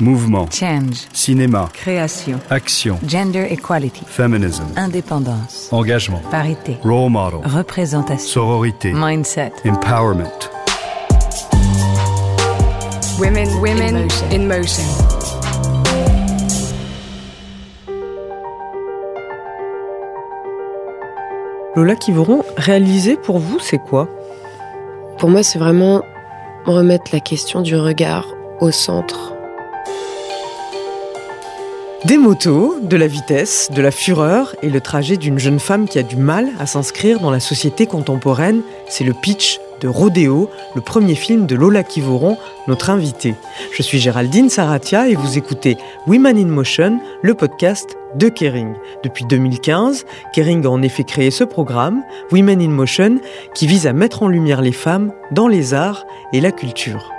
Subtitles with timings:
[0.00, 0.46] Mouvement.
[0.50, 1.06] Change.
[1.12, 1.68] Cinéma.
[1.74, 2.40] Création.
[2.50, 2.98] Action.
[3.06, 4.02] Gender equality.
[4.06, 4.64] Feminism.
[4.76, 5.68] Indépendance.
[5.70, 6.20] Engagement.
[6.30, 6.78] Parité.
[6.82, 7.40] Role model.
[7.44, 8.26] Représentation.
[8.26, 8.92] Sororité.
[8.94, 9.52] Mindset.
[9.64, 10.50] Empowerment.
[13.18, 14.82] Women, women in motion.
[21.76, 24.08] Lola Kivoron, réaliser pour vous, c'est quoi?
[25.18, 26.02] Pour moi, c'est vraiment
[26.66, 28.26] remettre la question du regard
[28.60, 29.31] au centre.
[32.04, 36.00] Des motos, de la vitesse, de la fureur et le trajet d'une jeune femme qui
[36.00, 40.80] a du mal à s'inscrire dans la société contemporaine, c'est le pitch de Rodéo, le
[40.80, 43.36] premier film de Lola Kivoron, notre invitée.
[43.72, 45.76] Je suis Géraldine Saratia et vous écoutez
[46.08, 48.74] Women in Motion, le podcast de Kering.
[49.04, 53.20] Depuis 2015, Kering a en effet créé ce programme, Women in Motion,
[53.54, 57.12] qui vise à mettre en lumière les femmes dans les arts et la culture.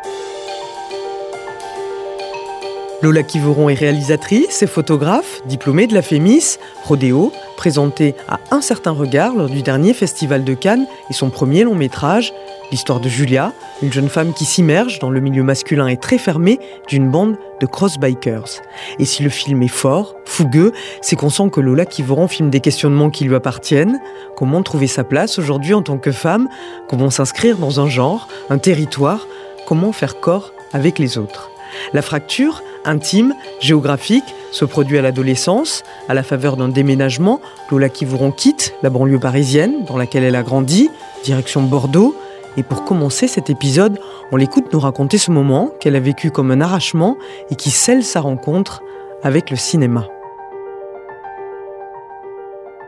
[3.03, 8.91] Lola Kivoron est réalisatrice et photographe, diplômée de la FEMIS, Rodéo, présentée à Un certain
[8.91, 12.33] regard lors du dernier festival de Cannes et son premier long métrage,
[12.71, 16.61] l'histoire de Julia, une jeune femme qui s'immerge dans le milieu masculin et très fermé
[16.87, 18.61] d'une bande de cross-bikers.
[18.99, 22.61] Et si le film est fort, fougueux, c'est qu'on sent que Lola Kivoron filme des
[22.61, 23.99] questionnements qui lui appartiennent.
[24.37, 26.47] Comment trouver sa place aujourd'hui en tant que femme?
[26.87, 29.27] Comment s'inscrire dans un genre, un territoire?
[29.67, 31.52] Comment faire corps avec les autres?
[31.93, 37.41] La fracture, intime, géographique, se produit à l'adolescence, à la faveur d'un déménagement.
[37.71, 40.89] Lola Kivoron quitte la banlieue parisienne dans laquelle elle a grandi,
[41.23, 42.15] direction Bordeaux.
[42.55, 43.99] Et pour commencer cet épisode,
[44.31, 47.17] on l'écoute nous raconter ce moment qu'elle a vécu comme un arrachement
[47.49, 48.83] et qui scelle sa rencontre
[49.23, 50.07] avec le cinéma.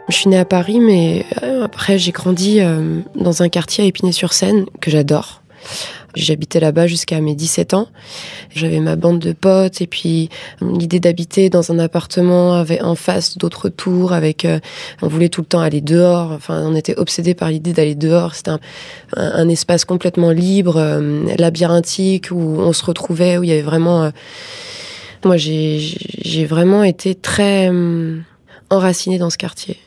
[0.07, 3.87] Je suis née à Paris, mais euh, après j'ai grandi euh, dans un quartier à
[3.87, 5.41] Épinay-sur-Seine que j'adore.
[6.15, 7.87] J'habitais là-bas jusqu'à mes 17 ans.
[8.55, 10.29] J'avais ma bande de potes et puis
[10.61, 14.59] l'idée d'habiter dans un appartement avec en face d'autres tours avec euh,
[15.01, 16.31] on voulait tout le temps aller dehors.
[16.31, 18.35] Enfin, on était obsédé par l'idée d'aller dehors.
[18.35, 18.51] C'était
[19.15, 24.03] un, espace complètement libre, euh, labyrinthique où on se retrouvait où il y avait vraiment
[24.03, 24.09] euh,
[25.23, 27.71] moi j'ai j'ai vraiment été très
[28.69, 29.77] enracinée dans ce quartier.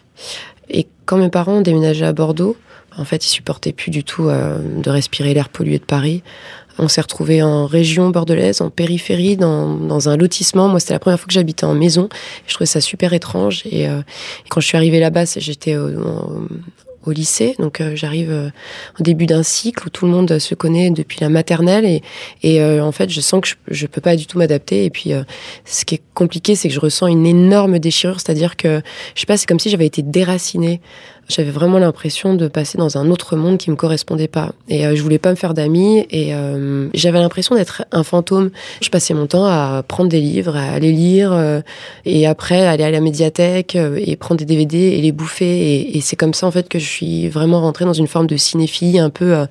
[0.68, 2.56] Et quand mes parents ont déménagé à Bordeaux,
[2.98, 6.22] en fait, ils supportaient plus du tout euh, de respirer l'air pollué de Paris.
[6.80, 10.68] On s'est retrouvé en région bordelaise, en périphérie, dans, dans un lotissement.
[10.68, 12.08] Moi, c'était la première fois que j'habitais en maison.
[12.46, 13.62] Je trouvais ça super étrange.
[13.66, 14.00] Et, euh,
[14.48, 15.88] quand je suis arrivée là-bas, j'étais au,
[17.04, 17.56] au, lycée.
[17.58, 18.50] Donc, euh, j'arrive euh,
[19.00, 22.00] au début d'un cycle où tout le monde se connaît depuis la maternelle.
[22.42, 24.84] Et, euh, en fait, je sens que je, je peux pas du tout m'adapter.
[24.84, 25.12] Et puis,
[25.64, 28.20] ce qui est compliqué, c'est que je ressens une énorme déchirure.
[28.20, 28.82] C'est-à-dire que,
[29.14, 30.80] je sais pas, c'est comme si j'avais été déracinée
[31.28, 34.52] j'avais vraiment l'impression de passer dans un autre monde qui me correspondait pas.
[34.68, 38.50] Et euh, je voulais pas me faire d'amis et euh, j'avais l'impression d'être un fantôme.
[38.80, 41.60] Je passais mon temps à prendre des livres, à aller lire euh,
[42.06, 45.74] et après aller à la médiathèque euh, et prendre des DVD et les bouffer.
[45.74, 48.26] Et, et c'est comme ça en fait que je suis vraiment rentrée dans une forme
[48.26, 49.46] de cinéphilie un peu euh,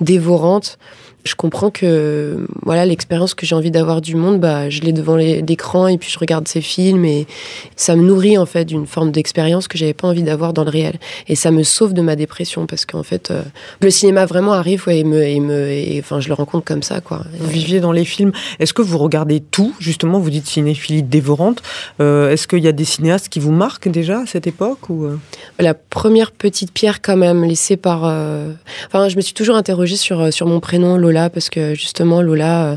[0.00, 0.78] dévorante
[1.26, 5.16] je comprends que voilà l'expérience que j'ai envie d'avoir du monde, bah, je l'ai devant
[5.16, 7.26] l'écran et puis je regarde ces films et
[7.74, 10.70] ça me nourrit en fait d'une forme d'expérience que j'avais pas envie d'avoir dans le
[10.70, 10.98] réel
[11.28, 13.42] et ça me sauve de ma dépression parce qu'en fait euh,
[13.80, 16.82] le cinéma vraiment arrive ouais, et me et me et, enfin je le rencontre comme
[16.82, 17.24] ça quoi.
[17.38, 18.32] Vous viviez dans les films.
[18.60, 20.20] Est-ce que vous regardez tout justement?
[20.20, 21.62] Vous dites cinéphilie dévorante.
[22.00, 25.04] Euh, Est-ce qu'il y a des cinéastes qui vous marquent déjà à cette époque ou
[25.04, 25.18] euh?
[25.58, 28.02] La première petite pierre quand même laissée par.
[28.04, 28.52] Euh...
[28.86, 32.66] Enfin, je me suis toujours interrogée sur sur mon prénom Lola parce que justement Lola,
[32.66, 32.76] euh,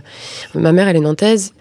[0.55, 1.53] ma mère elle est nantaise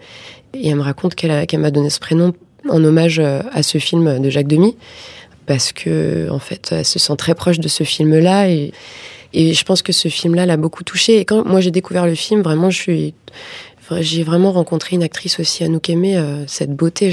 [0.53, 2.33] et elle me raconte qu'elle qu m'a donné ce prénom
[2.69, 4.75] en hommage euh, à ce film de Jacques Demy
[5.45, 8.71] parce que en fait elle se sent très proche de ce film là et,
[9.31, 11.19] je pense que ce film là l'a beaucoup touchée.
[11.19, 13.13] Et quand moi j'ai découvert le film vraiment j'ai
[14.23, 17.11] vraiment rencontré une actrice aussi Anouk Aimé euh, cette beauté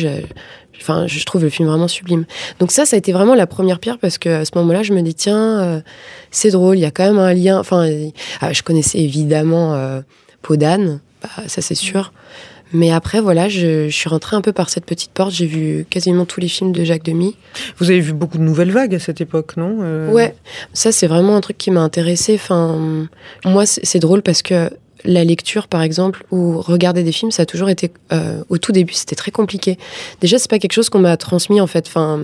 [0.80, 2.24] Enfin, je trouve le film vraiment sublime.
[2.60, 4.92] Donc ça, ça a été vraiment la première pierre parce que à ce moment-là, je
[4.92, 5.80] me dis tiens, euh,
[6.30, 7.58] c'est drôle, il y a quand même un lien.
[7.58, 8.10] Enfin, euh,
[8.52, 10.00] je connaissais évidemment euh,
[10.42, 12.12] Podane, bah, ça c'est sûr.
[12.72, 15.30] Mais après, voilà, je, je, suis rentrée un peu par cette petite porte.
[15.30, 17.36] J'ai vu quasiment tous les films de Jacques Demy.
[17.78, 20.10] Vous avez vu beaucoup de nouvelles vagues à cette époque, non euh...
[20.10, 20.34] Ouais,
[20.72, 22.34] ça c'est vraiment un truc qui m'a intéressée.
[22.34, 23.06] Enfin,
[23.44, 24.68] moi, c'est drôle parce que
[25.06, 28.72] la lecture, par exemple, ou regarder des films, ça a toujours été, euh, au tout
[28.72, 29.78] début, c'était très compliqué.
[30.20, 31.86] Déjà, c'est pas quelque chose qu'on m'a transmis, en fait.
[31.86, 32.20] Enfin,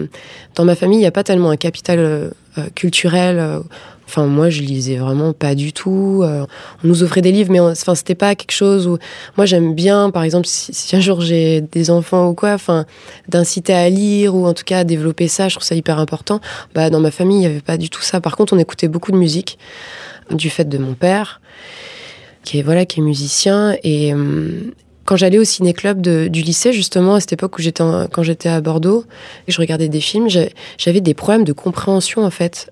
[0.55, 2.31] dans ma famille, il n'y a pas tellement un capital euh,
[2.75, 3.38] culturel.
[3.38, 3.61] Euh,
[4.06, 6.23] enfin, moi, je lisais vraiment pas du tout.
[6.25, 6.46] On
[6.87, 8.99] nous offrait des livres, mais enfin, c'était pas quelque chose où,
[9.37, 12.85] moi, j'aime bien, par exemple, si, un jour j'ai des enfants ou quoi, enfin,
[13.28, 16.40] d'inciter à lire ou en tout cas à développer ça, je trouve ça hyper important.
[16.75, 18.20] Bah, dans ma famille, il y avait pas du tout ça.
[18.20, 19.58] Par contre, on écoutait beaucoup de musique
[20.31, 21.40] du fait de mon père
[22.44, 24.73] qui est voilà qui est musicien et euh,
[25.05, 28.61] quand j'allais au ciné-club du lycée, justement, à cette époque où j'étais quand j'étais à
[28.61, 29.05] Bordeaux,
[29.49, 30.29] et je regardais des films,
[30.79, 32.71] j'avais des problèmes de compréhension, en fait,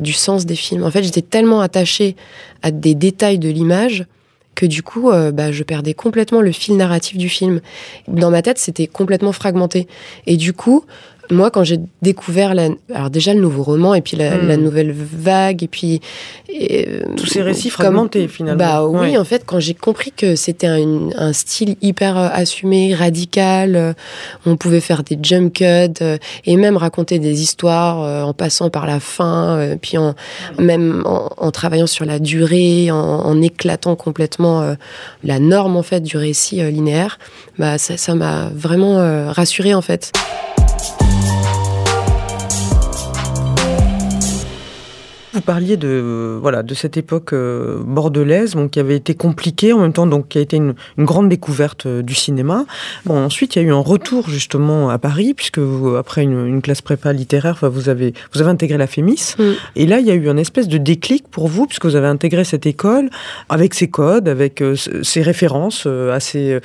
[0.00, 0.84] du sens des films.
[0.84, 2.16] En fait, j'étais tellement attachée
[2.62, 4.06] à des détails de l'image
[4.54, 7.60] que du coup, euh, bah, je perdais complètement le fil narratif du film.
[8.08, 9.86] Dans ma tête, c'était complètement fragmenté.
[10.26, 10.84] Et du coup,
[11.30, 14.54] moi, quand j'ai découvert la, alors déjà le nouveau roman et puis la, hmm.
[14.60, 16.00] nouvelle vague et puis
[17.16, 18.58] tous ces récits fragmentés finalement.
[18.58, 22.94] Bah oui, en fait, quand j'ai compris que c'était un, un, style hyper euh, assumé,
[22.94, 23.92] radical, euh,
[24.46, 25.64] on pouvait faire des jump cuts
[26.02, 30.14] euh, et même raconter des histoires en passant par la fin, puis en
[30.58, 34.76] même en, travaillant sur la durée, en, en éclatant complètement
[35.24, 37.18] la norme en fait du récit linéaire.
[37.58, 40.12] Bah ça m'a vraiment rassuré en fait.
[45.36, 49.80] Vous parliez de voilà de cette époque euh, bordelaise, donc qui avait été compliquée en
[49.80, 52.64] même temps, donc qui a été une, grande découverte euh, du cinéma.
[53.04, 56.62] Bon, ensuite il y a eu un retour justement à Paris puisque vous, après une,
[56.62, 59.42] classe prépa littéraire, vous avez vous avez intégré la Fémis mm.
[59.76, 62.08] et là il y a eu un espèce de déclic pour vous puisque vous avez
[62.08, 63.10] intégré cette école
[63.50, 66.58] avec ses codes, avec euh, ses références assez.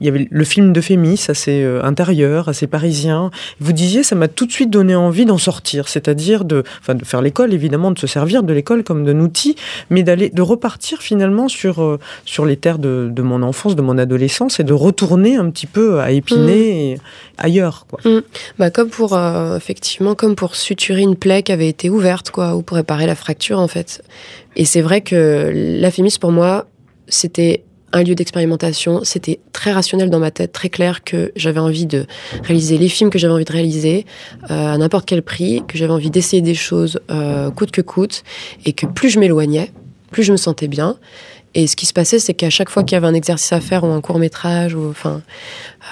[0.00, 3.30] il y avait le film de Fémis assez intérieur, assez parisien.
[3.58, 7.06] Vous disiez ça m'a tout de suite donné envie d'en sortir, c'est-à-dire de enfin de
[7.06, 9.54] faire l'école évidemment, de se servir de l'école comme d'un outil,
[9.90, 13.82] mais d'aller, de repartir finalement sur, euh, sur les terres de, de, mon enfance, de
[13.82, 17.00] mon adolescence, et de retourner un petit peu à Épinay mmh.
[17.38, 17.86] ailleurs.
[17.88, 18.00] Quoi.
[18.04, 18.22] Mmh.
[18.58, 22.56] Bah, comme pour, euh, effectivement, comme pour suturer une plaie qui avait été ouverte, quoi,
[22.56, 24.02] ou pour réparer la fracture, en fait.
[24.56, 26.66] Et c'est vrai que la fémis, pour moi,
[27.06, 27.62] c'était
[27.92, 29.00] un lieu d'expérimentation.
[29.04, 32.06] C'était très rationnel dans ma tête, très clair que j'avais envie de
[32.44, 34.06] réaliser les films que j'avais envie de réaliser
[34.50, 38.24] euh, à n'importe quel prix, que j'avais envie d'essayer des choses euh, coûte que coûte,
[38.64, 39.72] et que plus je m'éloignais,
[40.10, 40.96] plus je me sentais bien.
[41.58, 43.58] Et ce qui se passait, c'est qu'à chaque fois qu'il y avait un exercice à
[43.58, 45.22] faire ou un court métrage, ou enfin,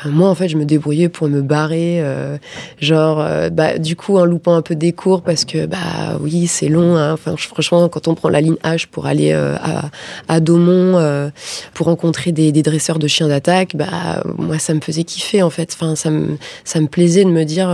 [0.07, 2.39] euh, moi en fait, je me débrouillais pour me barrer, euh,
[2.81, 6.47] genre, euh, bah, du coup, en loupant un peu des cours parce que bah oui,
[6.47, 6.95] c'est long.
[6.97, 7.15] Hein.
[7.15, 9.91] Enfin, franchement, quand on prend la ligne H pour aller à,
[10.29, 11.33] à Daumont
[11.75, 15.51] pour rencontrer des, des, dresseurs de chiens d'attaque, bah moi, ça me faisait kiffer en
[15.51, 15.75] fait.
[15.75, 17.69] Enfin, ça me ça me plaisait de me dire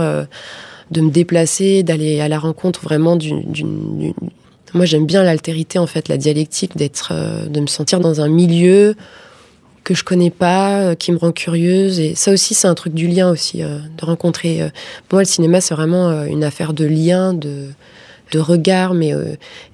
[0.89, 3.43] de me déplacer, d'aller à la rencontre vraiment d'une
[4.73, 8.27] moi, j'aime bien l'altérité, en fait, la dialectique, d'être, euh, de me sentir dans un
[8.27, 8.95] milieu
[9.83, 11.99] que je connais pas, euh, qui me rend curieuse.
[11.99, 14.71] Et ça aussi, c'est un truc du lien aussi, euh, de rencontrer.
[15.11, 17.67] moi, le cinéma, c'est vraiment une affaire de lien, de,
[18.31, 19.13] de regard, mais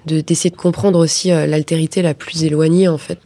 [0.06, 3.18] de d'essayer de comprendre aussi l'altérité la plus éloignée, en fait.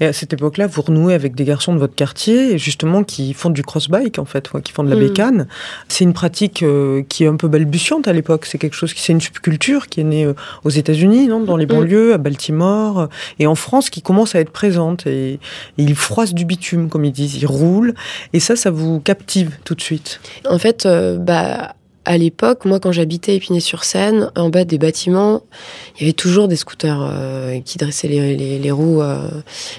[0.00, 3.50] Et à cette époque-là, vous renouez avec des garçons de votre quartier, justement, qui font
[3.50, 5.00] du cross-bike, en fait, qui font de la mm.
[5.00, 5.48] bécane.
[5.88, 8.46] C'est une pratique euh, qui est un peu balbutiante à l'époque.
[8.46, 10.34] C'est quelque chose qui, c'est une subculture qui est née euh,
[10.64, 11.68] aux États-Unis, non, dans les mm.
[11.68, 13.06] banlieues, à Baltimore, euh,
[13.38, 15.06] et en France, qui commence à être présente.
[15.06, 15.40] Et,
[15.76, 17.94] ils froissent du bitume, comme ils disent, ils roulent.
[18.32, 20.20] Et ça, ça vous captive tout de suite?
[20.48, 20.86] En fait,
[21.18, 21.74] bah,
[22.08, 25.42] à l'époque, moi, quand j'habitais Épinay-sur-Seine, en bas des bâtiments,
[25.94, 29.02] il y avait toujours des scooters euh, qui dressaient les, roues.
[29.02, 29.28] Euh.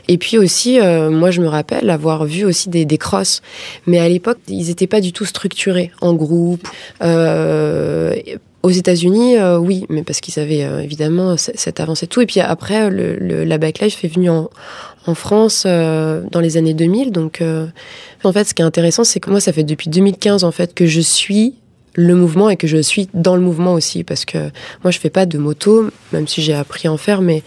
[0.08, 3.42] Et puis aussi, euh, moi, je me rappelle avoir vu aussi des, des crosses.
[3.88, 6.68] Mais à l'époque, ils n'étaient pas du tout structurés en groupe.
[8.62, 12.20] Aux États-Unis, oui, mais parce qu'ils avaient évidemment cette avancée tout.
[12.20, 14.50] Et puis après, le, la backlife est venue en,
[15.08, 17.14] en France dans les années 2000.
[17.14, 17.42] Donc,
[18.24, 20.76] en fait, ce qui est intéressant, c'est que moi, ça fait depuis 2015 en fait
[20.76, 21.56] que je suis
[21.96, 24.38] le mouvement et que je suis dans le mouvement aussi parce que
[24.84, 27.44] moi je fais pas de moto même si j'ai appris à en faire mais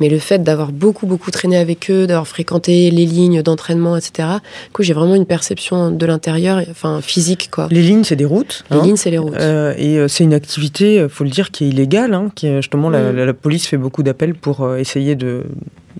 [0.00, 4.28] mais le fait d'avoir beaucoup beaucoup traîné avec eux d'avoir fréquenté les lignes d'entraînement etc
[4.66, 8.24] du coup j'ai vraiment une perception de l'intérieur enfin physique quoi les lignes c'est des
[8.24, 8.82] routes les hein.
[8.82, 11.64] lignes c'est les routes euh, et euh, c'est une activité euh, faut le dire qui
[11.64, 13.16] est illégale hein, qui justement la, mm.
[13.16, 15.44] la, police fait beaucoup d'appels pour essayer de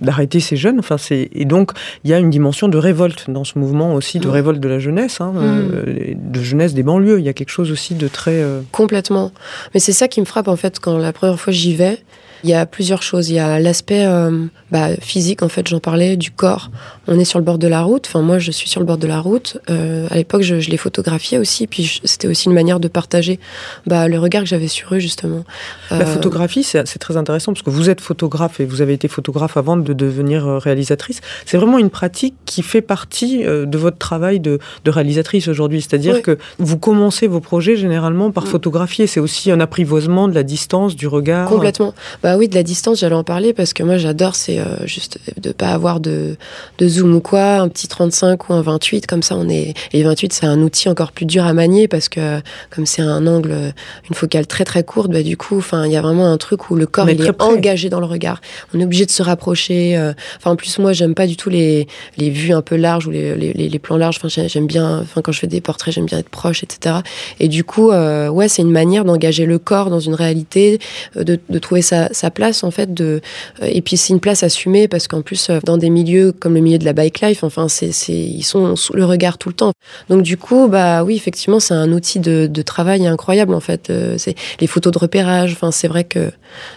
[0.01, 0.79] d'arrêter ces jeunes.
[0.79, 1.71] Enfin, c'est et donc
[2.03, 4.31] il y a une dimension de révolte dans ce mouvement aussi, de mm.
[4.31, 5.39] révolte de la jeunesse, hein, mm.
[5.41, 7.19] euh, de jeunesse des banlieues.
[7.19, 9.31] Il y a quelque chose aussi de très euh, complètement.
[9.73, 11.99] Mais c'est ça qui me frappe en fait quand la première fois j'y vais.
[12.43, 13.29] Il y a plusieurs choses.
[13.29, 16.69] Il y a l'aspect euh, bah, physique, en fait, j'en parlais, du corps.
[17.07, 18.05] On est sur le bord de la route.
[18.07, 19.57] Enfin, moi, je suis sur le bord de la route.
[19.69, 21.67] Euh, à l'époque, je, je, les photographiais aussi.
[21.67, 23.39] Puis c'était aussi une manière de partager
[23.85, 25.43] bah, le regard que j'avais sur eux, justement.
[25.89, 29.07] La euh, photographie, c'est très intéressant parce que vous êtes photographe et vous avez été
[29.07, 31.21] photographe avant de devenir réalisatrice.
[31.45, 35.81] C'est vraiment une pratique qui fait partie de votre travail de, de réalisatrice aujourd'hui.
[35.81, 38.47] C'est-à-dire que vous commencez vos projets généralement par mm.
[38.47, 39.07] photographier.
[39.07, 41.49] C'est aussi un apprivoisement de la distance, du regard.
[41.49, 41.93] Complètement.
[42.23, 45.19] Bah oui, de la distance, j'allais en parler parce que moi j'adore, c'est euh, juste
[45.39, 46.35] de pas avoir de,
[46.79, 49.73] de zoom ou quoi, un petit 35 ou un 28, comme ça on est.
[49.93, 53.25] Et 28, c'est un outil encore plus dur à manier parce que comme c'est un
[53.27, 53.73] angle,
[54.09, 56.69] une focale très très courte, bah du coup, enfin, il y a vraiment un truc
[56.69, 57.15] où le corps est,
[57.53, 58.41] engagé dans le regard.
[58.73, 59.95] On est obligé de se rapprocher procher.
[59.97, 60.13] euh.
[60.37, 63.11] Enfin, en plus, moi, j'aime pas du tout les, les vues un peu larges ou
[63.11, 64.17] les, les, les- plans larges.
[64.17, 66.95] Enfin, j'ai- j'aime bien, enfin, quand je fais des portraits, j'aime bien être proche, etc.
[67.39, 70.79] Et du coup, euh, ouais, c'est une manière d'engager le corps dans une réalité,
[71.15, 72.93] de, de trouver sa, sa place, en fait.
[72.93, 73.21] De,
[73.61, 76.53] euh, et puis, c'est une place assumée parce qu'en plus, euh, dans des milieux comme
[76.55, 79.49] le milieu de la bike life, enfin, c'est, c'est, ils sont sous le regard tout
[79.49, 79.71] le temps.
[80.09, 83.89] Donc, du coup, bah oui, effectivement, c'est un outil de, de travail incroyable, en fait.
[83.89, 85.53] Euh, c'est les photos de repérage.
[85.53, 86.31] Enfin, c'est vrai que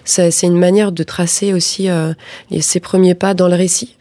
[0.04, 2.12] c'est une manière de tracer aussi euh,
[2.60, 3.96] ses premiers pas dans le récit.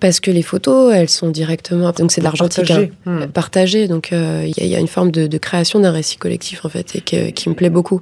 [0.00, 1.92] Parce que les photos, elles sont directement.
[1.92, 2.92] Donc c'est de l'argentique Partagé.
[3.04, 3.26] hein, Hmm.
[3.26, 3.86] partagé.
[3.86, 6.16] Donc euh, il y, a- il y a une forme de, de création d'un récit
[6.16, 8.00] collectif en fait et que- qui me plaît beaucoup.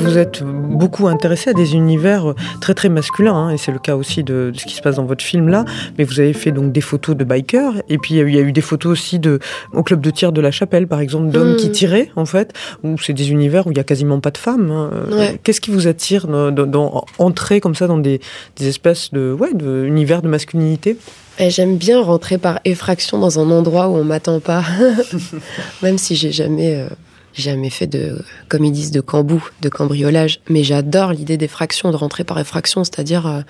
[0.00, 3.96] Vous êtes beaucoup intéressé à des univers très très masculins, hein, et c'est le cas
[3.96, 5.64] aussi de, de ce qui se passe dans votre film là.
[5.98, 8.28] Mais vous avez fait donc des photos de bikers, et puis il y a eu-
[8.30, 9.38] il y, a eu des photos aussi de
[9.72, 11.56] au club de tir de la Chapelle, par exemple, d'hommes Mm.
[11.56, 12.52] qui tiraient en fait,
[12.82, 14.70] où c'est des univers où il y a quasiment pas de femmes.
[14.70, 14.90] hein.
[15.12, 15.40] Ouais.
[15.42, 18.20] Qu'est-ce qui vous attire dans, dans- dans- entrer comme ça dans des,
[18.56, 20.96] des espèces de ouais de univers de masculinité?
[21.38, 24.62] Et J'aime bien rentrer par effraction dans un endroit où on m'attend pas,
[25.82, 26.88] même si j'ai jamais euh,
[27.34, 28.18] jamais fait de
[28.48, 30.40] comme ils disent de cambou, de cambriolage.
[30.48, 33.40] Mais j'adore l'idée d'effraction, de rentrer par effraction, c'est-à-dire euh,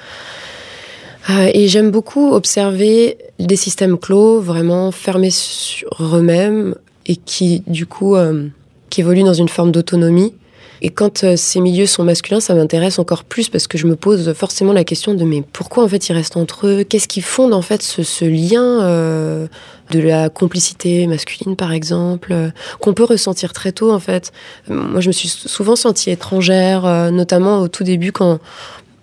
[1.28, 6.74] euh, et j'aime beaucoup observer des systèmes clos, vraiment fermés sur eux-mêmes
[7.06, 8.48] et qui, du coup, euh,
[8.88, 10.34] qui évoluent dans une forme d'autonomie.
[10.82, 13.96] Et quand euh, ces milieux sont masculins, ça m'intéresse encore plus parce que je me
[13.96, 16.84] pose forcément la question de mais pourquoi en fait ils restent entre eux?
[16.84, 19.46] Qu'est-ce qui fonde en fait ce, lien euh,
[19.90, 24.32] de la complicité masculine par exemple euh, qu'on peut ressentir très tôt en fait?
[24.68, 28.38] Moi je me suis souvent sentie étrangère, notamment au tout début quand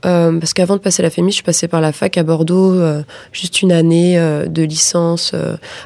[0.06, 3.02] euh, parce qu'avant de passer la FEMIS, je passais par la fac à Bordeaux, euh,
[3.32, 5.34] juste une année euh, de licence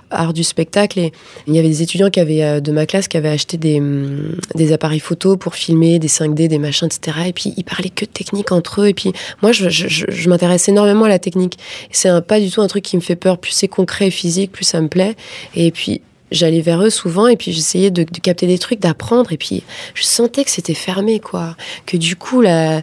[0.09, 0.99] art du spectacle.
[0.99, 1.11] Et
[1.47, 4.35] il y avait des étudiants qui avaient, de ma classe qui avaient acheté des, hum,
[4.55, 7.17] des appareils photo pour filmer, des 5D, des machins, etc.
[7.27, 8.87] Et puis ils parlaient que de technique entre eux.
[8.87, 11.57] Et puis moi, je, je, m'intéresse énormément à la technique.
[11.91, 13.37] C'est pas du tout un truc qui me fait peur.
[13.37, 15.15] Plus c'est concret et physique, plus ça me plaît.
[15.55, 19.37] Et puis j'allais vers eux souvent et puis j'essayais de, capter des trucs, d'apprendre et
[19.37, 22.81] puis je sentais que c'était fermé quoi, que du coup là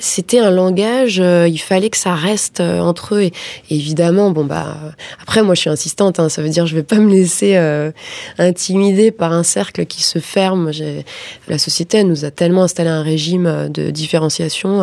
[0.00, 3.32] c'était un langage, euh, il fallait que ça reste euh, entre eux et,
[3.70, 4.76] évidemment bon bah
[5.22, 7.90] après moi je suis insistante, hein, ça veut dire je vais pas me laisser euh,
[8.38, 10.70] intimider par un cercle qui se ferme.
[11.48, 14.80] La société elle nous a tellement installé un régime euh, de différenciation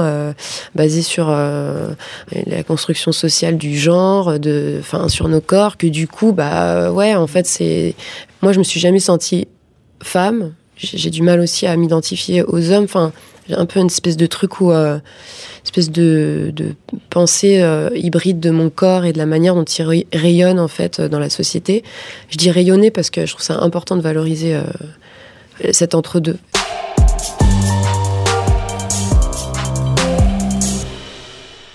[0.75, 6.31] basé sur la construction sociale du genre, de, enfin sur nos corps, que du coup
[6.31, 7.95] bah ouais en fait c'est
[8.41, 9.47] moi, je me suis jamais sentie
[10.01, 10.53] femme.
[10.77, 12.83] J'ai du mal aussi à m'identifier aux hommes.
[12.83, 13.11] Enfin,
[13.49, 14.99] j'ai un peu une espèce de truc où, euh,
[15.63, 16.53] espèce de,
[17.09, 20.67] pensée euh, hybride de mon corps et de la manière dont il ray- rayonne en
[20.67, 21.83] fait euh, dans la société.
[22.29, 24.63] Je dis rayonner parce que je trouve ça important de valoriser euh,
[25.71, 26.37] cet entre-deux.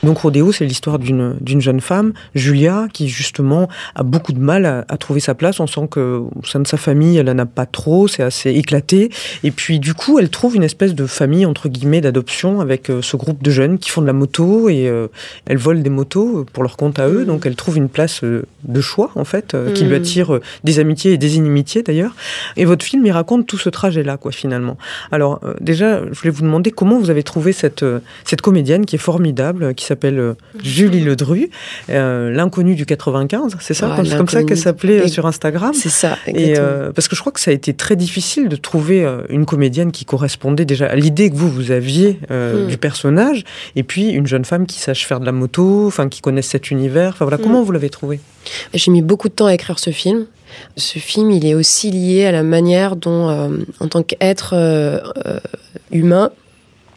[0.02, 4.84] Donc Rodéo, c'est l'histoire d'une jeune femme, Julia, qui justement a beaucoup de mal à,
[4.88, 5.60] à trouver sa place.
[5.60, 8.50] On sent que au sein de sa famille, elle en a pas trop, c'est assez
[8.50, 9.10] éclaté.
[9.44, 13.00] Et puis du coup, elle trouve une espèce de famille entre guillemets d'adoption avec euh,
[13.00, 15.06] ce groupe de jeunes qui font de la moto et euh,
[15.46, 17.20] elle vole des motos pour leur compte à eux.
[17.20, 17.26] Mhm.
[17.26, 20.00] Donc elle trouve une place euh, de choix en fait, euh, qui lui Mhm.
[20.00, 22.14] attire euh, des amitiés et des inimitiés d'ailleurs.
[22.56, 24.76] Et votre film, il raconte tout ce trajet-là, quoi, finalement.
[25.12, 28.84] Alors euh, déjà, je voulais vous demander comment vous avez trouvé cette euh, cette comédienne
[28.84, 31.50] qui est formidable, qui s'appelle euh, Julie Ledru,
[31.90, 35.26] euh, l'inconnue du 95, c'est ça Ah, comme- C'est comme ça qu'elle s'appelait euh, sur
[35.26, 38.48] Instagram C'est ça, et euh, parce que je crois que ça a été très difficile
[38.48, 42.68] de trouver une comédienne qui correspondait déjà à l'idée que vous vous aviez euh, Mm.
[42.68, 43.44] du personnage,
[43.76, 46.70] et puis une jeune femme qui sache faire de la moto, enfin qui connaisse cet
[46.70, 47.10] univers.
[47.10, 47.42] Enfin voilà, Mm.
[47.42, 48.20] comment vous l'avez trouvé
[48.74, 50.26] J'ai mis beaucoup de temps à écrire ce film.
[50.76, 53.28] Ce film, il est aussi lié à la manière dont,
[53.80, 54.54] en tant qu'être
[55.90, 56.30] humain,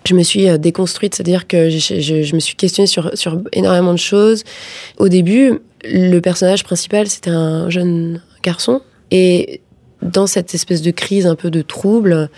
[0.08, 3.40] je me suis euh, déconstruite, c'est-à-dire que je, je- je me suis questionnée sur, sur
[3.54, 4.44] énormément de choses.
[4.98, 8.82] Au début, le personnage principal, c'était un jeune garçon.
[9.12, 9.62] Et
[10.02, 12.30] dans cette espèce de crise, un peu de trouble,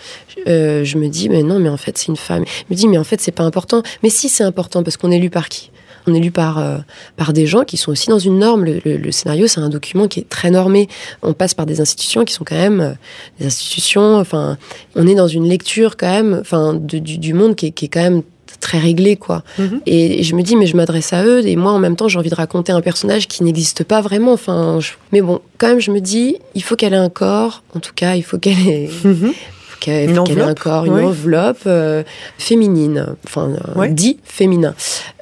[0.46, 2.44] euh, je me dis, mais non, mais en fait, c'est une femme.
[2.46, 3.82] Je me dis, mais en fait, c'est pas important.
[4.02, 5.70] Mais si, c'est important, parce qu'on est lu par qui?
[6.08, 6.78] On est lu par, euh,
[7.16, 8.64] par des gens qui sont aussi dans une norme.
[8.64, 10.88] Le, le- le scénario, c'est un document qui est très normé.
[11.22, 12.92] On passe par des institutions qui sont quand même euh,
[13.38, 14.16] des institutions.
[14.18, 14.58] Enfin,
[14.96, 17.84] on est dans une lecture quand même, enfin, de- du, du monde qui est, qui
[17.84, 18.22] est quand même
[18.60, 19.44] très réglé, quoi.
[19.58, 19.82] Mhm.
[19.86, 22.08] Et, et je me dis, mais je m'adresse à eux, et moi, en même temps,
[22.08, 24.32] j'ai envie de raconter un personnage qui n'existe pas vraiment.
[24.32, 27.62] Enfin, je- mais bon, quand même, je me dis, il faut qu'elle ait un corps.
[27.76, 29.32] En tout cas, il faut qu'elle ait, Une
[29.80, 31.04] faut qu'elle ait un enveloppe, corps, une oui.
[31.04, 32.02] enveloppe euh,
[32.38, 33.88] féminine, enfin euh, Ouais.
[33.90, 34.74] dit féminin.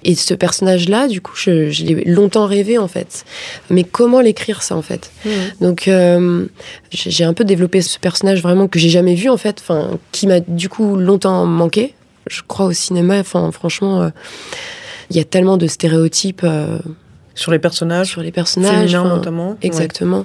[0.03, 3.25] Et ce personnage-là, du coup, je, je l'ai longtemps rêvé en fait.
[3.71, 5.11] Mais comment l'écrire ça en fait?
[5.61, 6.47] Donc euh,
[6.91, 10.27] j'ai un peu développé ce personnage vraiment que j'ai jamais vu en fait, enfin qui
[10.27, 11.95] m'a du coup longtemps manqué.
[12.29, 14.09] Je crois au cinéma, enfin franchement, euh,
[15.11, 16.45] il y a tellement de stéréotypes
[17.35, 19.51] Sur les personnages, sur les personnages, féminins notamment.
[19.51, 19.57] Ouais.
[19.63, 20.25] exactement.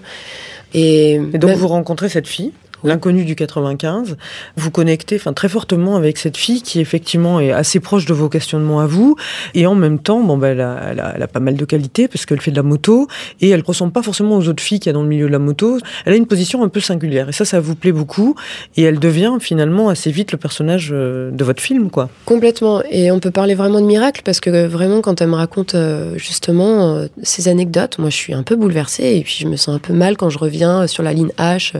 [0.73, 4.17] Et, Et donc même- vous rencontrez cette fille, l'inconnue du 95,
[4.57, 8.29] vous connectez enfin très fortement avec cette fille qui effectivement est assez proche de vos
[8.29, 9.15] questionnements à vous
[9.53, 12.51] et en même temps bon ben elle a, pas mal de qualités parce qu'elle fait
[12.51, 13.07] de la moto
[13.39, 15.31] et elle ressemble pas forcément aux autres filles qu'il y a dans le milieu de
[15.31, 15.77] la moto.
[16.05, 18.35] Elle a une position un peu singulière et ça ça vous plaît beaucoup
[18.75, 22.09] et elle devient finalement assez vite le personnage euh, de votre film quoi.
[22.25, 22.81] Complètement.
[22.89, 25.75] Et on peut parler vraiment de miracle parce que euh, vraiment, quand elle me raconte
[25.75, 29.75] euh, justement ces anecdotes, moi je suis un peu bouleversée et puis je me sens
[29.75, 31.73] un peu mal quand je reviens sur la ligne H.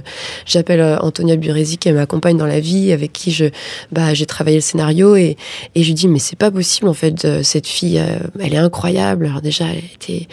[0.46, 3.45] J'appelle Antonia Burezi qui m'accompagne dans la vie, avec qui je,
[3.91, 5.38] bah, j'ai travaillé le scénario et,
[5.75, 8.53] et je lui dis mais c'est pas possible en fait, euh, cette fille, euh, elle
[8.53, 9.25] est incroyable.
[9.25, 10.27] Alors déjà, elle était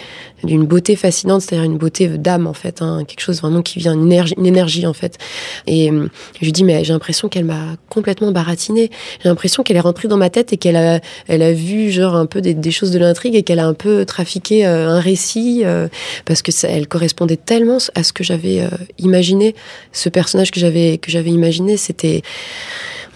[0.44, 3.94] d'une beauté fascinante, c'est-à-dire une beauté d'âme en fait, hein, quelque chose vraiment qui vient,
[3.94, 5.18] une énergie, en fait.
[5.66, 6.08] Et euh,
[6.40, 8.90] je lui dis mais j'ai l'impression qu'elle m'a complètement baratinée.
[9.22, 12.16] J'ai l'impression qu'elle est rentrée dans ma tête et qu'elle a, elle a vu genre
[12.16, 15.62] un peu des, choses de l'intrigue et qu'elle a un peu trafiqué euh, un récit
[15.64, 15.88] euh,
[16.24, 19.54] parce que elle correspondait tellement à ce que j'avais euh, imaginé.
[19.92, 22.22] Ce personnage que j'avais que j'avais imaginé, c'était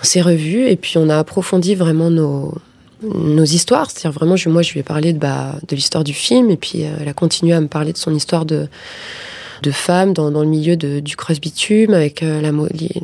[0.01, 2.55] on s'est revus et puis on a approfondi vraiment nos
[3.03, 6.51] nos histoires, c'est-à-dire vraiment, moi, je lui ai parlé de, bah, de l'histoire du film,
[6.51, 8.69] et puis euh, elle a continué à me parler de son histoire de,
[9.63, 12.43] de femme dans, le milieu de, du cross bitume, avec euh,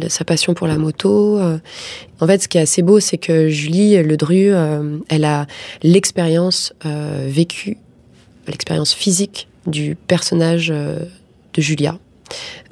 [0.08, 1.38] sa passion pour la moto.
[1.38, 1.58] euh.
[2.20, 5.47] En fait, ce qui est assez beau, c'est que Julie Ledru, euh, elle a
[5.82, 6.73] l'expérience
[7.26, 7.78] vécue,
[8.47, 11.99] l'expérience physique du personnage de Julia.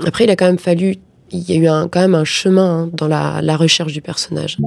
[0.04, 0.96] Après, il a quand même fallu,
[1.30, 4.00] il y a eu un, quand même un chemin hein, dans la, la recherche du
[4.00, 4.59] personnage.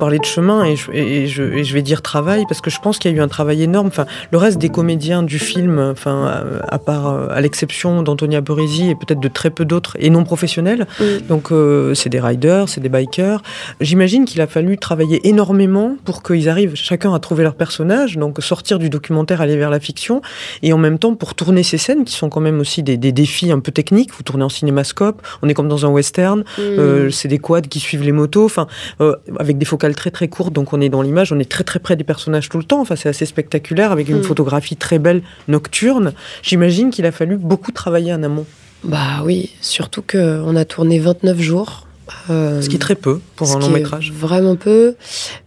[0.00, 2.70] Vous parlez de chemin et je, et je, et je vais dire travail parce que
[2.70, 3.88] je pense qu'il y a eu un travail énorme.
[3.88, 8.40] Enfin, le reste des comédiens du film, enfin, à, à part euh, à l'exception d'Antonia
[8.40, 10.86] Boresi et peut-être de très peu d'autres et non professionnels,
[11.28, 13.42] donc euh, c'est des riders, c'est des bikers.
[13.82, 18.42] J'imagine qu'il a fallu travailler énormément pour qu'ils arrivent chacun à trouver leur personnage, donc
[18.42, 20.22] sortir du documentaire, aller vers la fiction,
[20.62, 23.12] et en même temps pour tourner ces scènes qui sont quand même aussi des, des
[23.12, 24.14] défis un peu techniques.
[24.16, 27.80] Vous tournez en cinémascope, on est comme dans un western, euh, c'est des quads qui
[27.80, 28.66] suivent les motos, enfin
[29.02, 31.64] euh, avec des focales très très courtes, donc on est dans l'image, on est très
[31.64, 32.80] très près des personnages tout le temps.
[32.80, 34.22] Enfin c'est assez spectaculaire avec une Mm.
[34.24, 36.12] photographie très belle nocturne.
[36.42, 38.46] J'imagine qu'il a fallu beaucoup travailler en amont,
[38.84, 41.86] Bah oui, surtout qu'on a tourné 29 jours.
[42.28, 44.10] euh, ce qui est très peu pour un long métrage.
[44.12, 44.96] Vraiment peu,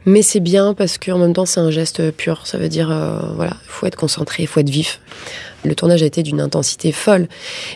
[0.06, 2.48] mais c'est bien parce qu'en même temps c'est un geste pur.
[2.48, 5.02] Ça veut dire, euh, voilà, il faut être concentré, il faut être vif.
[5.63, 7.28] Le tournage a été d'une intensité folle.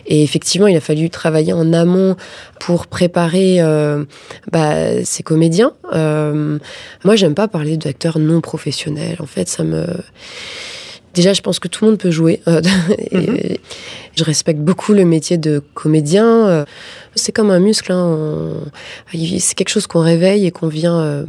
[0.05, 2.15] Et effectivement, il a fallu travailler en amont
[2.59, 4.05] pour préparer euh,
[4.51, 5.73] bah, ces comédiens.
[5.93, 6.59] Euh,
[7.03, 9.17] moi, j'aime pas parler d'acteurs non professionnels.
[9.19, 9.85] En fait, ça me...
[11.13, 12.41] Déjà, je pense que tout le monde peut jouer.
[12.47, 12.61] Euh.
[14.17, 16.25] Je respecte beaucoup le métier de comédien.
[16.47, 16.65] Euh,
[17.19, 17.91] C'est comme un muscle.
[17.91, 18.15] hein.
[19.13, 20.99] C'est quelque chose qu'on réveille et qu'on vient.
[20.99, 21.25] euh,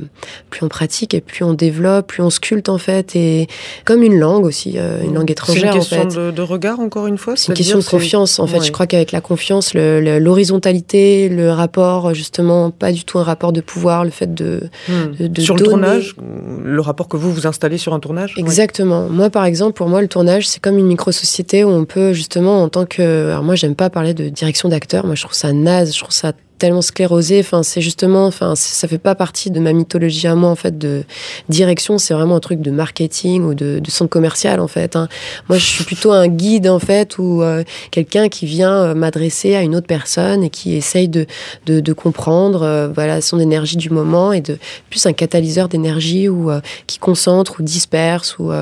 [0.50, 3.14] Plus on pratique et plus on développe, plus on sculpte en fait.
[3.16, 3.46] Et
[3.84, 6.16] comme une langue aussi, euh, une langue étrangère C'est une en question fait.
[6.16, 7.34] de, de regard encore une fois.
[7.36, 8.38] C'est une question de confiance.
[8.38, 8.64] En fait, Ouais.
[8.66, 13.22] je crois qu'avec la confiance, le- le- l'horizontalité, le, rapport, justement, pas du tout un
[13.22, 15.12] rapport de pouvoir, le fait de, Hmm.
[15.18, 16.16] de, de sur le donner- tournage,
[16.64, 18.34] le rapport que vous vous installez sur un tournage.
[18.36, 18.42] ouais.
[18.42, 19.08] Exactement.
[19.08, 22.62] Moi, par exemple, pour moi, le tournage, c'est comme une micro-société où on peut justement,
[22.62, 23.30] en que...
[23.30, 25.06] Alors moi, j'aime pas parler de direction d'acteur.
[25.06, 25.94] Moi, je trouve ça naze.
[25.94, 27.40] Je trouve ça tellement sclérosé.
[27.40, 28.26] Enfin, c'est justement...
[28.26, 31.04] Enfin, ça fait pas partie de ma mythologie à moi, en fait, de
[31.48, 31.98] direction.
[31.98, 34.96] C'est vraiment un truc de marketing ou de, de centre commercial, en fait.
[34.96, 35.08] hein.
[35.48, 39.54] Moi, je suis plutôt un guide, en fait, ou euh, quelqu'un qui vient euh, m'adresser
[39.54, 41.26] à une autre personne et qui essaye de,
[41.66, 44.58] de, comprendre euh, voilà, son énergie du moment et de
[44.90, 46.50] plus un catalyseur d'énergie ou
[46.86, 48.52] qui concentre ou disperse ou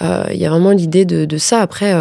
[0.00, 1.92] il y a vraiment l'idée de, ça après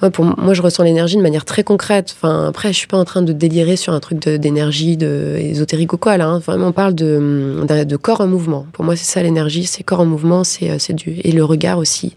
[0.00, 2.96] moi, pour moi je ressens l'énergie de manière très concrète enfin après je suis pas
[2.96, 6.38] en train de délirer sur un truc de- d'énergie de, ésotérique ou quoi là hein.
[6.38, 9.82] vraiment on parle de, de, de corps en mouvement pour moi c'est ça l'énergie c'est
[9.82, 12.14] corps en mouvement c'est euh, c'est du et le regard aussi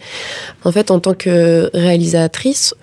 [0.63, 2.75] en fait en tant que réalisatrice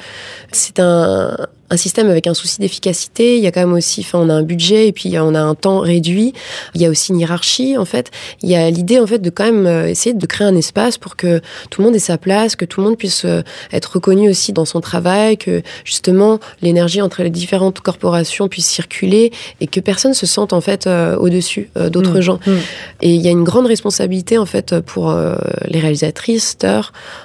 [0.53, 1.37] c'est un
[1.73, 3.39] un système avec un souci d'efficacité.
[3.39, 5.41] Il y a quand même aussi, enfin, on a un budget et puis on a
[5.41, 6.35] un temps réduit.
[6.75, 8.11] Il y a aussi une hiérarchie, en fait.
[8.43, 10.99] Il y a l'idée, en fait, de quand même euh, essayer de créer un espace
[10.99, 13.41] pour que tout le monde ait sa place, que tout le monde puisse euh,
[13.73, 19.33] être reconnu aussi dans son travail, que justement l'énergie entre les différentes corporations puisse circuler
[19.63, 22.21] et que personne se sente en fait euh, au-dessus d'autres mmh.
[22.21, 22.39] gens.
[22.47, 22.51] Mmh.
[23.01, 25.15] Et il y a une grande responsabilité en fait pour
[25.67, 26.59] les réalisatrices,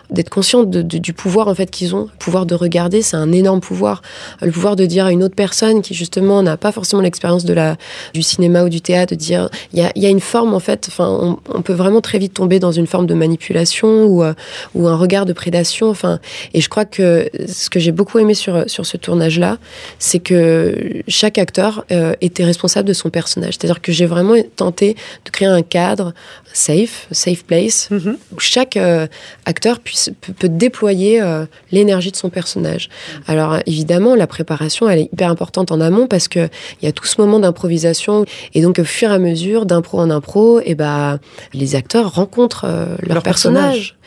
[0.10, 3.60] d'être conscientes du pouvoir en fait qu'ils ont, le pouvoir de regarder, c'est un énorme
[3.60, 4.02] pouvoir,
[4.42, 7.54] le pouvoir de dire à une autre personne qui justement n'a pas forcément l'expérience de
[7.54, 7.78] la
[8.14, 10.60] du cinéma ou du théâtre, de dire il y a, y a, une forme en
[10.60, 14.34] fait, enfin on, peut vraiment très vite tomber dans une forme de manipulation ou euh,
[14.74, 16.20] ou un regard de prédation, enfin
[16.54, 19.58] et je crois que ce que j'ai beaucoup aimé sur sur ce tournage là,
[20.00, 24.96] c'est que chaque acteur euh, était responsable de son personnage, c'est-à-dire que j'ai vraiment tenté
[25.26, 26.14] de créer un cadre
[26.54, 28.16] safe, safe place, mm-hmm.
[28.34, 29.08] où chaque euh,
[29.46, 32.90] acteur puisse, peut, déployer euh, l'énergie de son personnage.
[33.28, 36.50] Alors évidemment, la préparation, elle est hyper importante en amont parce que
[36.82, 40.00] il y a tout ce moment d'improvisation et donc au fur et à mesure, d'impro
[40.00, 41.20] en impro, et ben
[41.54, 43.98] les acteurs rencontrent euh, leur, personnage.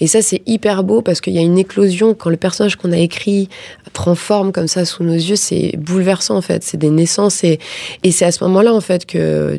[0.00, 2.92] Et ça, c'est hyper beau parce qu'il y a une éclosion quand le personnage qu'on
[2.92, 3.48] a écrit
[3.92, 6.62] prend forme comme ça sous nos yeux, c'est bouleversant en fait.
[6.62, 7.58] C'est des naissances et,
[8.02, 9.58] et c'est à ce moment-là en fait que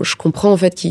[0.00, 0.86] je comprends en fait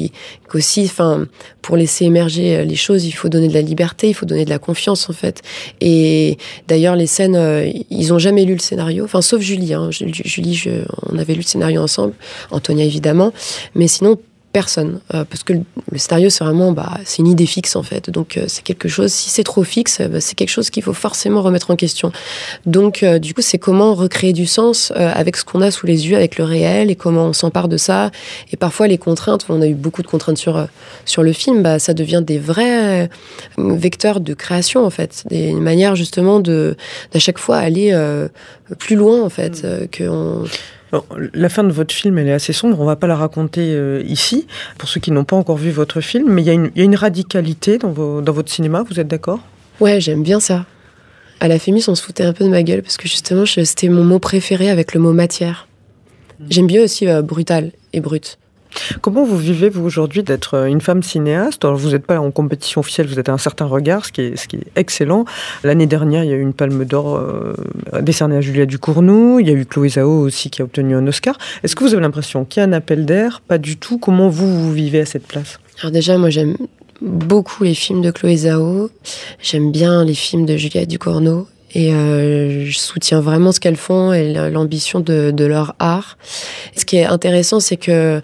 [0.47, 1.25] qu'aussi, enfin,
[1.61, 4.49] pour laisser émerger les choses, il faut donner de la liberté, il faut donner de
[4.49, 5.41] la confiance en fait.
[5.81, 9.73] Et d'ailleurs, les scènes, euh, ils ont jamais lu le scénario, enfin, sauf Julie.
[9.73, 9.89] Hein.
[9.91, 10.71] Julie, je,
[11.11, 12.13] on avait lu le scénario ensemble,
[12.51, 13.33] Antonia évidemment,
[13.75, 14.17] mais sinon
[14.51, 18.09] personne euh, parce que le, scénario c'est vraiment bah c'est une idée fixe en fait.
[18.09, 20.93] Donc euh, c'est quelque chose si c'est trop fixe bah, c'est quelque chose qu'il faut
[20.93, 22.11] forcément remettre en question.
[22.65, 26.07] Donc euh, du coup c'est comment recréer du sens avec ce qu'on a sous les
[26.07, 28.11] yeux avec le réel et comment on s'empare de ça.
[28.51, 30.67] Et parfois les contraintes on a eu beaucoup de contraintes sur
[31.05, 33.09] sur le film bah ça devient des vrais
[33.57, 35.23] vecteurs de création en fait.
[35.29, 36.75] Des manières justement de
[37.11, 37.95] d'à chaque fois aller
[38.79, 39.87] plus loin en fait mmh.
[39.89, 40.43] que on
[41.33, 42.79] la fin de votre film, elle est assez sombre.
[42.79, 44.47] On va pas la raconter euh, ici,
[44.77, 46.31] pour ceux qui n'ont pas encore vu votre film.
[46.31, 48.83] Mais il y, a une radicalité dans, votre cinéma.
[48.89, 49.39] Vous êtes d'accord?
[49.79, 50.65] Ouais, j'aime bien ça.
[51.39, 53.87] À la Fémis, on se foutait un peu de ma gueule parce que justement, c'était
[53.87, 55.67] mon mot préféré avec le mot matière.
[56.49, 58.37] J'aime bien aussi euh, brutal et brut.
[59.01, 61.65] Comment vous vivez, vous, aujourd'hui, d'être euh, une femme cinéaste?
[61.65, 64.35] Vous n'êtes pas en compétition officielle, vous êtes à un certain regard, ce qui est,
[64.35, 65.25] ce qui est excellent.
[65.63, 67.53] L'année dernière, il y a eu une palme d'or euh,
[68.01, 69.39] décernée à Julia Ducournau.
[69.39, 71.37] Il y a eu Chloé Zhao aussi qui a obtenu un Oscar.
[71.63, 73.41] Est-ce que vous avez l'impression qu'il y a un appel d'air?
[73.47, 73.97] Pas du tout.
[73.97, 75.59] Comment vous, vous vivez à cette place?
[75.81, 76.57] Alors déjà, moi, j'aime
[77.01, 78.89] beaucoup les films de Chloé Zhao.
[79.41, 81.47] J'aime bien les films de Julia Ducournau.
[81.73, 86.17] Et euh, je soutiens vraiment ce qu'elles font et l'ambition de, de, leur art.
[86.75, 88.21] Ce qui est intéressant, c'est que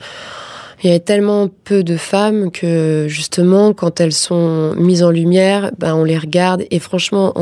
[0.84, 5.72] il y a tellement peu de femmes que justement, quand elles sont mises en lumière,
[5.80, 7.34] ben on les regarde et franchement,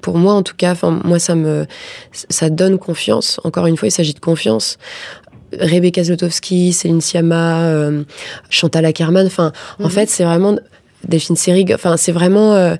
[0.00, 1.66] pour moi en tout cas, enfin moi ça me
[2.12, 3.40] ça donne confiance.
[3.44, 4.78] Encore une fois, il s'agit de confiance.
[5.58, 8.02] Rebecca Zlotowski, Céline Sciamma, euh,
[8.50, 9.90] Chantal Ackerman, enfin en mhm.
[9.90, 10.56] fait c'est vraiment
[11.04, 12.74] Delphine Seyrig, enfin c'est vraiment euh,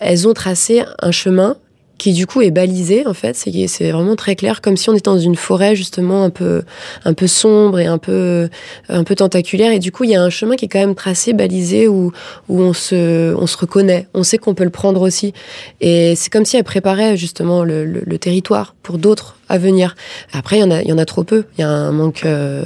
[0.00, 1.56] elles ont tracé un chemin
[2.00, 3.36] qui du coup est balisé en fait.
[3.36, 6.62] C'est vraiment très clair, comme si on était dans une forêt justement un peu
[7.04, 8.48] un peu sombre et un peu
[8.88, 9.70] un peu tentaculaire.
[9.70, 12.10] Et du coup, il y a un chemin qui est quand même tracé, balisé où
[12.48, 14.08] où on se on se reconnaît.
[14.14, 15.34] On sait qu'on peut le prendre aussi.
[15.82, 19.94] Et c'est comme si elle préparait justement le, le, territoire pour d'autres à venir.
[20.32, 21.44] Après, il y en a il y en a trop peu.
[21.58, 22.64] Il y a un manque euh,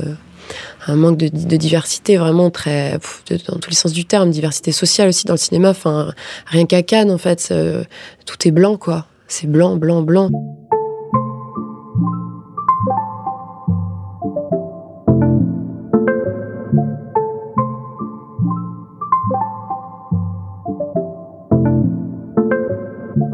[0.86, 3.00] un manque de, de, diversité vraiment très
[3.48, 6.12] dans tous les sens du terme diversité sociale aussi dans le cinéma enfin
[6.46, 7.82] rien qu'à Cannes en fait euh,
[8.26, 10.30] tout est blanc quoi c'est blanc, blanc, blanc.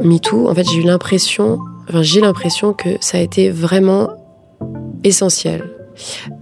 [0.03, 4.11] MeToo, en fait, j'ai eu l'impression, enfin, j'ai l'impression que ça a été vraiment
[5.05, 5.71] essentiel.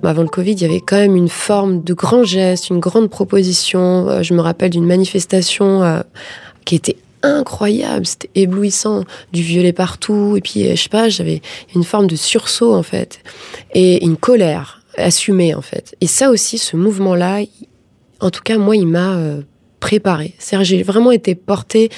[0.02, 3.10] Avant le Covid, il y avait quand même une forme de grand geste, une grande
[3.10, 4.08] proposition.
[4.08, 6.00] Euh, je me rappelle d'une manifestation euh,
[6.64, 11.42] qui était incroyable, c'était éblouissant, du violet partout, et puis je sais pas, j'avais
[11.74, 13.20] une forme de sursaut en fait,
[13.74, 15.96] et une colère assumée en fait.
[16.00, 17.40] Et ça aussi, ce mouvement-là,
[18.20, 19.42] en tout cas moi, il m'a euh,
[19.80, 20.34] préparé.
[20.38, 21.90] C'est-à-dire, j'ai vraiment été portée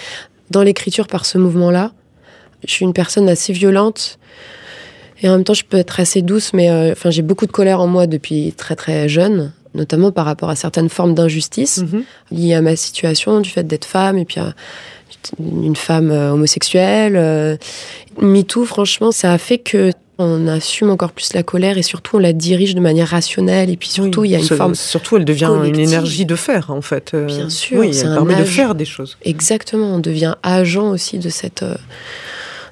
[0.51, 1.93] dans l'écriture par ce mouvement-là.
[2.67, 4.19] Je suis une personne assez violente.
[5.23, 7.53] Et en même temps, je peux être assez douce, mais euh, enfin, j'ai beaucoup de
[7.53, 12.03] colère en moi depuis très très jeune, notamment par rapport à certaines formes d'injustice mm-hmm.
[12.33, 14.55] liées à ma situation, du fait d'être femme, et puis à,
[15.39, 17.15] une femme euh, homosexuelle.
[17.17, 17.57] Euh,
[18.21, 19.93] MeToo, franchement, ça a fait que
[20.23, 23.79] on assume encore plus la colère et surtout on la dirige de manière rationnelle et
[23.79, 26.83] puis surtout il y a une forme surtout elle devient une énergie de faire en
[26.83, 30.91] fait euh, bien sûr oui, elle permet de faire des choses exactement on devient agent
[30.91, 31.65] aussi de cette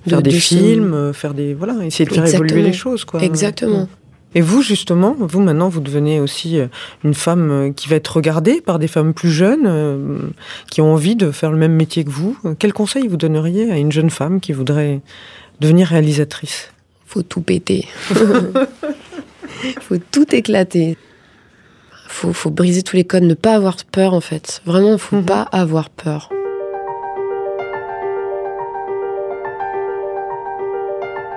[0.07, 3.23] Faire des de films, faire des voilà, essayer de faire évoluer les choses quoi.
[3.23, 3.89] Exactement.
[4.35, 6.67] Et vous justement, vous maintenant vous devenez aussi euh,
[7.03, 10.19] une femme euh, qui va être regardée par des femmes plus jeunes euh,
[10.71, 12.37] qui ont envie de faire le même métier que vous.
[12.59, 15.01] Quel conseil vous donneriez à une jeune femme qui voudrait
[15.61, 16.71] devenir réalisatrice?
[17.07, 17.89] Faut tout péter.
[19.81, 20.97] faut tout éclater.
[22.07, 24.61] Faut, faut briser tous les codes, ne pas avoir peur en fait.
[24.67, 25.25] Vraiment, faut Mhm.
[25.25, 26.31] pas avoir peur.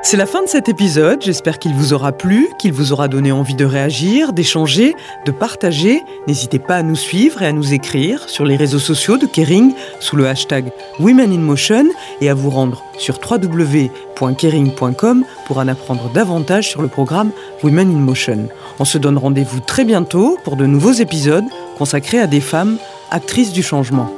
[0.04, 3.32] C'est la fin de cet épisode, j'espère qu'il vous aura plu, qu'il vous aura donné
[3.32, 4.96] envie de réagir, d'échanger,
[5.28, 6.02] de partager.
[6.28, 9.76] N'hésitez pas à nous suivre et à nous écrire sur les réseaux sociaux de Kering
[10.00, 11.86] sous le hashtag Women in Motion
[12.20, 17.30] et à vous rendre sur www.kering.com pour en apprendre davantage sur le programme
[17.64, 18.50] Women in Motion.
[18.80, 21.46] On se donne rendez-vous très bientôt pour de nouveaux épisodes
[21.78, 22.80] consacrés à des femmes
[23.12, 24.12] actrices du changement.